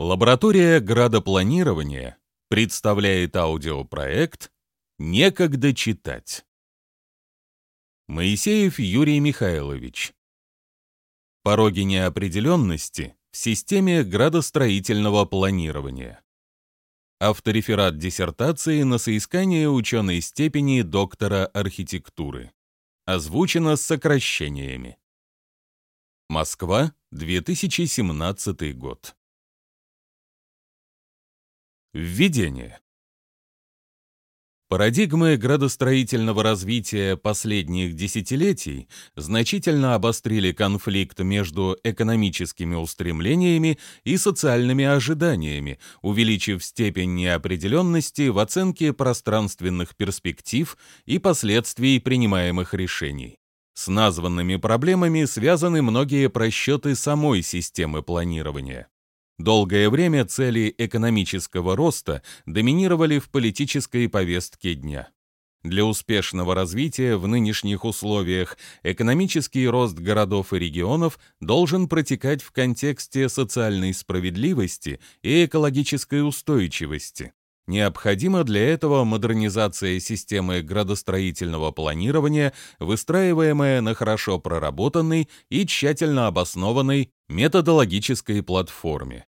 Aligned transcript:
Лаборатория 0.00 0.80
градопланирования 0.80 2.16
представляет 2.48 3.36
аудиопроект 3.36 4.50
«Некогда 4.98 5.74
читать». 5.74 6.46
Моисеев 8.08 8.78
Юрий 8.78 9.20
Михайлович. 9.20 10.14
Пороги 11.42 11.80
неопределенности 11.80 13.14
в 13.30 13.36
системе 13.36 14.02
градостроительного 14.02 15.26
планирования. 15.26 16.22
Автореферат 17.18 17.98
диссертации 17.98 18.84
на 18.84 18.96
соискание 18.96 19.68
ученой 19.68 20.22
степени 20.22 20.80
доктора 20.80 21.44
архитектуры. 21.44 22.54
Озвучено 23.04 23.76
с 23.76 23.82
сокращениями. 23.82 24.96
Москва, 26.30 26.94
2017 27.10 28.74
год. 28.78 29.14
Введение. 31.92 32.78
Парадигмы 34.68 35.36
градостроительного 35.36 36.44
развития 36.44 37.16
последних 37.16 37.96
десятилетий 37.96 38.88
значительно 39.16 39.96
обострили 39.96 40.52
конфликт 40.52 41.18
между 41.18 41.76
экономическими 41.82 42.76
устремлениями 42.76 43.76
и 44.04 44.16
социальными 44.18 44.84
ожиданиями, 44.84 45.80
увеличив 46.00 46.64
степень 46.64 47.16
неопределенности 47.16 48.28
в 48.28 48.38
оценке 48.38 48.92
пространственных 48.92 49.96
перспектив 49.96 50.78
и 51.06 51.18
последствий 51.18 51.98
принимаемых 51.98 52.72
решений. 52.72 53.40
С 53.74 53.88
названными 53.88 54.54
проблемами 54.54 55.24
связаны 55.24 55.82
многие 55.82 56.28
просчеты 56.28 56.94
самой 56.94 57.42
системы 57.42 58.04
планирования. 58.04 58.86
Долгое 59.40 59.88
время 59.88 60.26
цели 60.26 60.74
экономического 60.76 61.74
роста 61.74 62.22
доминировали 62.44 63.18
в 63.18 63.30
политической 63.30 64.06
повестке 64.06 64.74
дня. 64.74 65.08
Для 65.62 65.86
успешного 65.86 66.54
развития 66.54 67.16
в 67.16 67.26
нынешних 67.26 67.86
условиях 67.86 68.58
экономический 68.82 69.66
рост 69.66 69.98
городов 69.98 70.52
и 70.52 70.58
регионов 70.58 71.18
должен 71.40 71.88
протекать 71.88 72.42
в 72.42 72.52
контексте 72.52 73.30
социальной 73.30 73.94
справедливости 73.94 75.00
и 75.22 75.46
экологической 75.46 76.22
устойчивости. 76.22 77.32
Необходима 77.66 78.44
для 78.44 78.68
этого 78.68 79.04
модернизация 79.04 80.00
системы 80.00 80.60
градостроительного 80.60 81.70
планирования, 81.70 82.52
выстраиваемая 82.78 83.80
на 83.80 83.94
хорошо 83.94 84.38
проработанной 84.38 85.30
и 85.48 85.64
тщательно 85.64 86.26
обоснованной 86.26 87.10
методологической 87.30 88.42
платформе. 88.42 89.24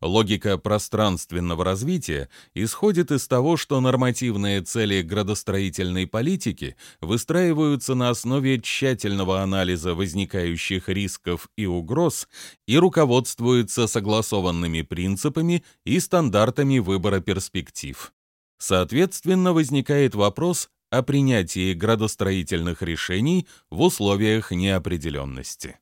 Логика 0.00 0.58
пространственного 0.58 1.64
развития 1.64 2.28
исходит 2.54 3.10
из 3.10 3.26
того, 3.26 3.56
что 3.56 3.80
нормативные 3.80 4.60
цели 4.62 5.02
градостроительной 5.02 6.06
политики 6.06 6.76
выстраиваются 7.00 7.96
на 7.96 8.10
основе 8.10 8.60
тщательного 8.60 9.42
анализа 9.42 9.96
возникающих 9.96 10.88
рисков 10.88 11.48
и 11.56 11.66
угроз 11.66 12.28
и 12.68 12.78
руководствуются 12.78 13.88
согласованными 13.88 14.82
принципами 14.82 15.64
и 15.84 15.98
стандартами 15.98 16.78
выбора 16.78 17.18
перспектив. 17.18 18.12
Соответственно, 18.58 19.52
возникает 19.52 20.14
вопрос 20.14 20.68
о 20.90 21.02
принятии 21.02 21.74
градостроительных 21.74 22.82
решений 22.82 23.48
в 23.68 23.82
условиях 23.82 24.52
неопределенности. 24.52 25.78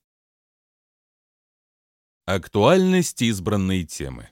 Актуальность 2.28 3.22
избранной 3.22 3.84
темы. 3.84 4.30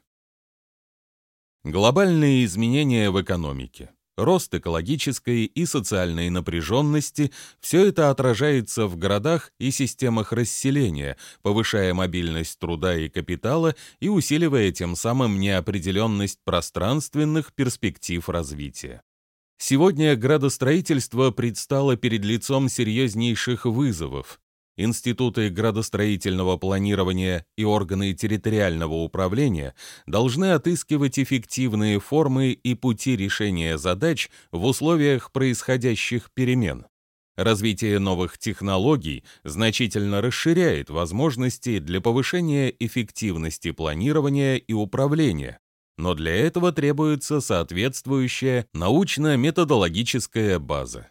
Глобальные 1.62 2.44
изменения 2.44 3.08
в 3.08 3.22
экономике, 3.22 3.90
рост 4.16 4.52
экологической 4.52 5.44
и 5.44 5.64
социальной 5.64 6.28
напряженности– 6.28 7.30
все 7.60 7.86
это 7.86 8.10
отражается 8.10 8.88
в 8.88 8.96
городах 8.96 9.52
и 9.60 9.70
системах 9.70 10.32
расселения, 10.32 11.16
повышая 11.42 11.94
мобильность 11.94 12.58
труда 12.58 12.98
и 12.98 13.08
капитала 13.08 13.76
и 14.00 14.08
усиливая 14.08 14.72
тем 14.72 14.96
самым 14.96 15.38
неопределенность 15.38 16.40
пространственных 16.42 17.52
перспектив 17.52 18.28
развития. 18.28 19.04
Сегодня 19.56 20.16
градостроительство 20.16 21.30
предстало 21.30 21.96
перед 21.96 22.24
лицом 22.24 22.68
серьезнейших 22.68 23.66
вызовов, 23.66 24.40
Институты 24.76 25.50
градостроительного 25.50 26.56
планирования 26.56 27.46
и 27.56 27.64
органы 27.64 28.12
территориального 28.12 28.94
управления 28.94 29.74
должны 30.06 30.52
отыскивать 30.52 31.18
эффективные 31.18 32.00
формы 32.00 32.50
и 32.50 32.74
пути 32.74 33.16
решения 33.16 33.78
задач 33.78 34.30
в 34.50 34.64
условиях 34.64 35.30
происходящих 35.30 36.30
перемен. 36.34 36.86
Развитие 37.36 38.00
новых 38.00 38.38
технологий 38.38 39.24
значительно 39.44 40.20
расширяет 40.20 40.90
возможности 40.90 41.78
для 41.78 42.00
повышения 42.00 42.74
эффективности 42.78 43.70
планирования 43.70 44.56
и 44.56 44.72
управления, 44.72 45.58
но 45.96 46.14
для 46.14 46.34
этого 46.34 46.72
требуется 46.72 47.40
соответствующая 47.40 48.66
научно-методологическая 48.72 50.58
база 50.58 51.08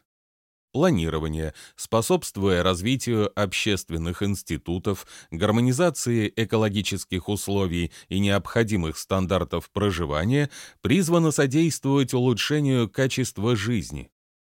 планирование, 0.74 1.54
способствуя 1.78 2.64
развитию 2.64 3.32
общественных 3.40 4.22
институтов, 4.24 5.08
гармонизации 5.32 6.34
экологических 6.36 7.30
условий 7.30 7.92
и 8.10 8.20
необходимых 8.20 8.98
стандартов 8.98 9.70
проживания, 9.72 10.50
призвано 10.82 11.32
содействовать 11.32 12.14
улучшению 12.14 12.90
качества 12.90 13.56
жизни, 13.56 14.10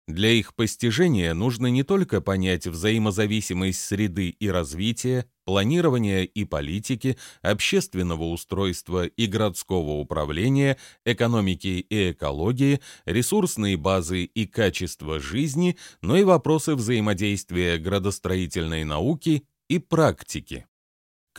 для 0.09 0.31
их 0.31 0.55
постижения 0.55 1.35
нужно 1.35 1.67
не 1.67 1.83
только 1.83 2.23
понять 2.23 2.67
взаимозависимость 2.67 3.85
среды 3.85 4.31
и 4.31 4.49
развития, 4.49 5.27
планирования 5.45 6.23
и 6.23 6.45
политики, 6.47 7.19
общественного 7.43 8.25
устройства 8.25 9.05
и 9.05 9.27
городского 9.27 10.01
управления, 10.01 10.79
экономики 11.05 11.85
и 11.91 12.13
экологии, 12.13 12.81
ресурсные 13.05 13.77
базы 13.77 14.25
и 14.25 14.47
качество 14.47 15.21
жизни, 15.21 15.77
но 16.01 16.17
и 16.17 16.25
вопросы 16.25 16.75
взаимодействия 16.75 17.77
градостроительной 17.77 18.85
науки 18.85 19.45
и 19.69 19.79
практики. 19.79 20.67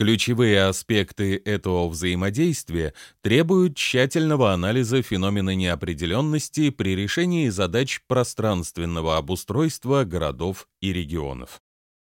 Ключевые 0.00 0.64
аспекты 0.64 1.36
этого 1.44 1.86
взаимодействия 1.86 2.94
требуют 3.20 3.76
тщательного 3.76 4.54
анализа 4.54 5.02
феномена 5.02 5.54
неопределенности 5.54 6.70
при 6.70 6.96
решении 6.96 7.50
задач 7.50 8.00
пространственного 8.06 9.18
обустройства 9.18 10.04
городов 10.04 10.68
и 10.80 10.94
регионов 10.94 11.60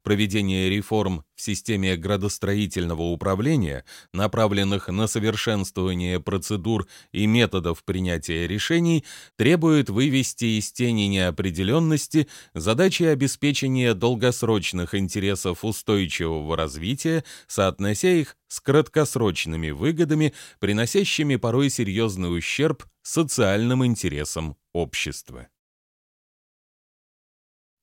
проведение 0.08 0.70
реформ 0.70 1.26
в 1.36 1.42
системе 1.42 1.98
градостроительного 1.98 3.02
управления, 3.02 3.84
направленных 4.14 4.88
на 4.88 5.06
совершенствование 5.06 6.22
процедур 6.22 6.88
и 7.12 7.26
методов 7.26 7.84
принятия 7.84 8.48
решений, 8.48 9.04
требует 9.36 9.90
вывести 9.90 10.60
из 10.60 10.72
тени 10.72 11.10
неопределенности 11.10 12.30
задачи 12.54 13.04
обеспечения 13.04 13.94
долгосрочных 13.94 14.96
интересов 14.96 15.66
устойчивого 15.66 16.56
развития, 16.56 17.26
соотнося 17.48 18.10
их 18.10 18.38
с 18.48 18.62
краткосрочными 18.62 19.72
выгодами, 19.72 20.34
приносящими 20.62 21.36
порой 21.36 21.70
серьезный 21.70 22.34
ущерб 22.34 22.86
социальным 23.02 23.86
интересам 23.86 24.56
общества. 24.72 25.50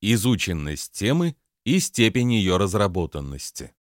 Изученность 0.00 0.92
темы 0.92 1.36
и 1.64 1.78
степень 1.80 2.34
ее 2.34 2.56
разработанности. 2.56 3.72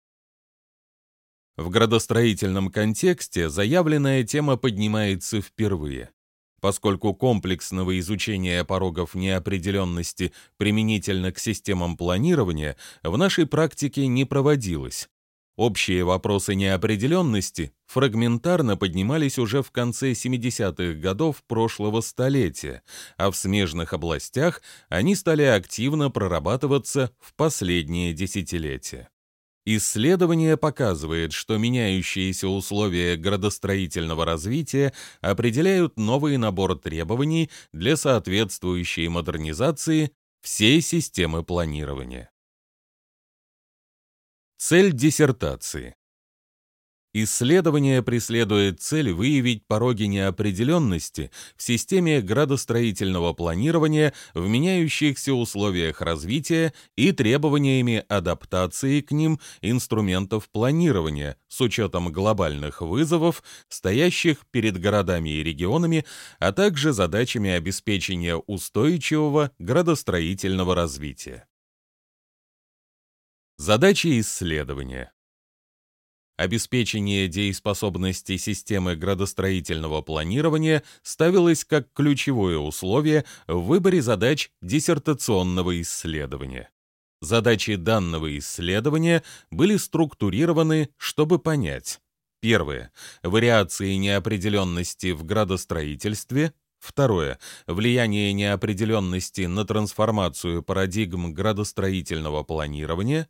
В 1.55 1.69
градостроительном 1.69 2.71
контексте 2.71 3.49
заявленная 3.49 4.23
тема 4.23 4.57
поднимается 4.57 5.41
впервые. 5.41 6.11
Поскольку 6.61 7.13
комплексного 7.13 7.99
изучения 7.99 8.63
порогов 8.63 9.15
неопределенности 9.15 10.31
применительно 10.57 11.31
к 11.31 11.37
системам 11.37 11.97
планирования 11.97 12.77
в 13.03 13.17
нашей 13.17 13.45
практике 13.45 14.07
не 14.07 14.23
проводилось, 14.25 15.09
Общие 15.55 16.03
вопросы 16.03 16.55
неопределенности 16.55 17.73
фрагментарно 17.85 18.75
поднимались 18.75 19.37
уже 19.37 19.61
в 19.61 19.69
конце 19.69 20.13
70-х 20.13 20.99
годов 20.99 21.43
прошлого 21.47 22.01
столетия, 22.01 22.81
а 23.17 23.29
в 23.29 23.35
смежных 23.35 23.93
областях 23.93 24.63
они 24.89 25.15
стали 25.15 25.43
активно 25.43 26.09
прорабатываться 26.09 27.11
в 27.19 27.35
последние 27.35 28.13
десятилетия. 28.13 29.09
Исследование 29.65 30.57
показывает, 30.57 31.33
что 31.33 31.57
меняющиеся 31.57 32.47
условия 32.47 33.15
градостроительного 33.15 34.25
развития 34.25 34.91
определяют 35.21 35.97
новый 35.97 36.37
набор 36.37 36.79
требований 36.79 37.51
для 37.71 37.95
соответствующей 37.95 39.07
модернизации 39.07 40.11
всей 40.41 40.81
системы 40.81 41.43
планирования. 41.43 42.32
Цель 44.65 44.93
диссертации. 44.93 45.93
Исследование 47.13 48.01
преследует 48.01 48.79
цель 48.79 49.11
выявить 49.11 49.67
пороги 49.67 50.03
неопределенности 50.03 51.31
в 51.57 51.63
системе 51.63 52.21
градостроительного 52.21 53.33
планирования 53.33 54.13
в 54.33 54.47
меняющихся 54.47 55.33
условиях 55.33 55.99
развития 55.99 56.73
и 56.95 57.11
требованиями 57.11 58.05
адаптации 58.07 59.01
к 59.01 59.11
ним 59.11 59.37
инструментов 59.61 60.49
планирования 60.49 61.35
с 61.49 61.59
учетом 61.59 62.09
глобальных 62.09 62.79
вызовов, 62.79 63.43
стоящих 63.67 64.45
перед 64.49 64.79
городами 64.79 65.29
и 65.31 65.43
регионами, 65.43 66.05
а 66.39 66.53
также 66.53 66.93
задачами 66.93 67.49
обеспечения 67.49 68.37
устойчивого 68.37 69.51
градостроительного 69.59 70.73
развития. 70.73 71.47
Задачи 73.57 74.19
исследования 74.19 75.13
Обеспечение 76.37 77.27
дееспособности 77.27 78.35
системы 78.37 78.95
градостроительного 78.95 80.01
планирования 80.01 80.81
ставилось 81.03 81.63
как 81.63 81.93
ключевое 81.93 82.57
условие 82.57 83.25
в 83.47 83.59
выборе 83.59 84.01
задач 84.01 84.49
диссертационного 84.63 85.79
исследования. 85.81 86.71
Задачи 87.21 87.75
данного 87.75 88.35
исследования 88.39 89.23
были 89.51 89.77
структурированы, 89.77 90.89
чтобы 90.97 91.37
понять. 91.37 92.01
Первое. 92.41 92.91
Вариации 93.21 93.93
неопределенности 93.93 95.11
в 95.11 95.23
градостроительстве. 95.23 96.53
Второе. 96.79 97.39
Влияние 97.67 98.33
неопределенности 98.33 99.41
на 99.41 99.63
трансформацию 99.63 100.63
парадигм 100.63 101.33
градостроительного 101.35 102.41
планирования. 102.43 103.29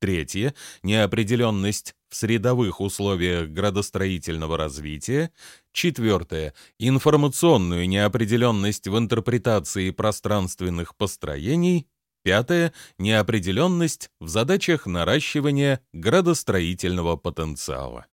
Третье– 0.00 0.54
неопределенность 0.82 1.94
в 2.08 2.16
средовых 2.16 2.80
условиях 2.80 3.50
градостроительного 3.50 4.56
развития. 4.56 5.30
Четвертое– 5.72 6.54
информационную 6.78 7.86
неопределенность 7.86 8.88
в 8.88 8.96
интерпретации 8.96 9.90
пространственных 9.90 10.96
построений. 10.96 11.86
Пятое– 12.22 12.72
неопределенность 12.98 14.10
в 14.20 14.28
задачах 14.28 14.86
наращивания 14.86 15.82
градостроительного 15.92 17.16
потенциала. 17.16 18.06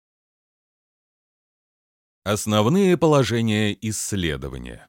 Основные 2.24 2.96
положения 2.96 3.72
исследования. 3.80 4.88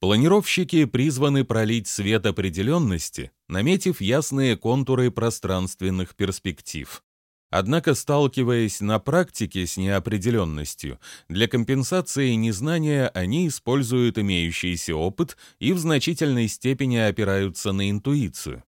Планировщики 0.00 0.86
призваны 0.86 1.44
пролить 1.44 1.86
свет 1.86 2.24
определенности, 2.24 3.32
наметив 3.48 4.00
ясные 4.00 4.56
контуры 4.56 5.10
пространственных 5.10 6.16
перспектив. 6.16 7.02
Однако, 7.50 7.94
сталкиваясь 7.94 8.80
на 8.80 8.98
практике 8.98 9.66
с 9.66 9.76
неопределенностью, 9.76 10.98
для 11.28 11.48
компенсации 11.48 12.30
незнания 12.32 13.08
они 13.08 13.48
используют 13.48 14.16
имеющийся 14.16 14.94
опыт 14.96 15.36
и 15.58 15.74
в 15.74 15.78
значительной 15.78 16.48
степени 16.48 16.96
опираются 16.96 17.72
на 17.72 17.90
интуицию. 17.90 18.64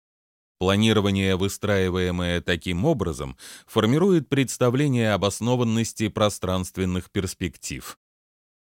Планирование, 0.58 1.36
выстраиваемое 1.36 2.42
таким 2.42 2.84
образом, 2.84 3.38
формирует 3.66 4.28
представление 4.28 5.12
обоснованности 5.14 6.08
пространственных 6.08 7.10
перспектив. 7.10 7.98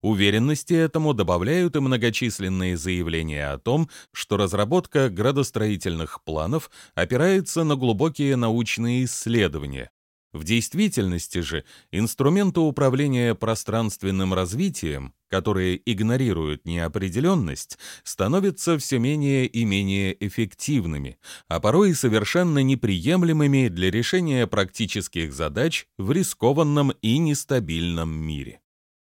Уверенности 0.04 0.74
этому 0.74 1.14
добавляют 1.14 1.78
и 1.78 1.80
многочисленные 1.80 2.76
заявления 2.76 3.52
о 3.52 3.58
том, 3.58 3.90
что 4.12 4.36
разработка 4.36 5.10
градостроительных 5.10 6.22
планов 6.26 6.70
опирается 6.94 7.64
на 7.64 7.78
глубокие 7.78 8.36
научные 8.36 9.06
исследования. 9.06 9.92
В 10.34 10.44
действительности 10.44 11.40
же 11.40 11.64
инструменты 11.92 12.60
управления 12.60 13.34
пространственным 13.34 14.34
развитием, 14.34 15.14
которые 15.30 15.80
игнорируют 15.90 16.66
неопределенность, 16.66 17.78
становятся 18.04 18.78
все 18.78 19.00
менее 19.00 19.46
и 19.46 19.64
менее 19.64 20.18
эффективными, 20.20 21.18
а 21.48 21.62
порой 21.62 21.92
и 21.92 21.94
совершенно 21.94 22.60
неприемлемыми 22.60 23.70
для 23.70 23.90
решения 23.90 24.48
практических 24.48 25.32
задач 25.32 25.88
в 25.98 26.12
рискованном 26.12 26.92
и 27.02 27.20
нестабильном 27.20 28.10
мире. 28.10 28.63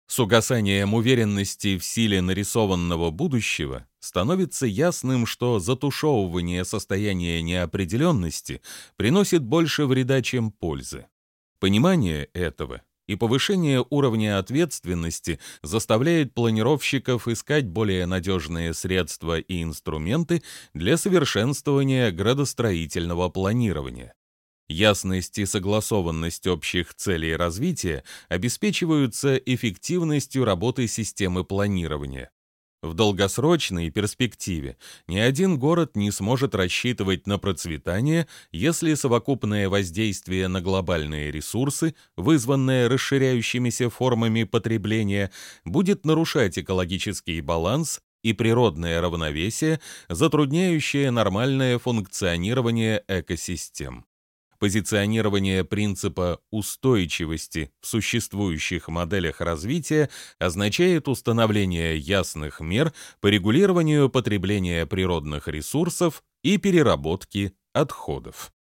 С 0.08 0.18
угасанием 0.18 0.94
уверенности 0.94 1.76
в 1.76 1.84
силе 1.84 2.22
нарисованного 2.22 3.10
будущего 3.10 3.86
становится 4.00 4.64
ясным, 4.64 5.26
что 5.26 5.58
затушевывание 5.58 6.64
состояния 6.64 7.42
неопределенности 7.42 8.62
приносит 8.96 9.42
больше 9.42 9.84
вреда, 9.84 10.22
чем 10.22 10.50
пользы. 10.50 11.06
Понимание 11.60 12.24
этого 12.32 12.80
и 13.06 13.16
повышение 13.16 13.84
уровня 13.90 14.38
ответственности 14.38 15.40
заставляет 15.62 16.32
планировщиков 16.32 17.28
искать 17.28 17.66
более 17.66 18.06
надежные 18.06 18.72
средства 18.72 19.38
и 19.38 19.62
инструменты 19.62 20.42
для 20.72 20.96
совершенствования 20.96 22.10
градостроительного 22.12 23.28
планирования. 23.28 24.14
Ясность 24.68 25.38
и 25.38 25.46
согласованность 25.46 26.46
общих 26.46 26.94
целей 26.94 27.34
развития 27.34 28.04
обеспечиваются 28.28 29.36
эффективностью 29.36 30.44
работы 30.44 30.86
системы 30.88 31.42
планирования. 31.42 32.30
В 32.80 32.94
долгосрочной 32.94 33.90
перспективе 33.90 34.76
ни 35.08 35.18
один 35.18 35.58
город 35.58 35.96
не 35.96 36.12
сможет 36.12 36.54
рассчитывать 36.54 37.26
на 37.26 37.38
процветание, 37.38 38.28
если 38.52 38.94
совокупное 38.94 39.68
воздействие 39.68 40.46
на 40.46 40.60
глобальные 40.60 41.32
ресурсы, 41.32 41.96
вызванное 42.16 42.88
расширяющимися 42.88 43.90
формами 43.90 44.44
потребления, 44.44 45.32
будет 45.64 46.04
нарушать 46.04 46.56
экологический 46.56 47.40
баланс 47.40 48.00
и 48.22 48.32
природное 48.32 49.00
равновесие, 49.00 49.80
затрудняющее 50.08 51.10
нормальное 51.10 51.78
функционирование 51.78 53.02
экосистем. 53.08 54.07
Позиционирование 54.58 55.62
принципа 55.62 56.40
устойчивости 56.50 57.70
в 57.80 57.86
существующих 57.86 58.88
моделях 58.88 59.40
развития 59.40 60.10
означает 60.40 61.06
установление 61.06 61.96
ясных 61.96 62.60
мер 62.60 62.92
по 63.20 63.28
регулированию 63.28 64.10
потребления 64.10 64.84
природных 64.84 65.46
ресурсов 65.46 66.24
и 66.42 66.58
переработки 66.58 67.52
отходов. 67.72 68.52